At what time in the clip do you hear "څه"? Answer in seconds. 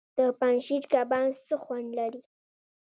1.45-1.55